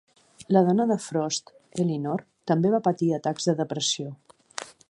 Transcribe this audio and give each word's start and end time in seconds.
La 0.55 0.63
dona 0.69 0.87
de 0.91 0.97
Frost, 1.03 1.53
Elinor, 1.83 2.25
també 2.53 2.75
va 2.77 2.83
patir 2.91 3.13
atacs 3.19 3.49
de 3.51 3.59
depressió. 3.65 4.13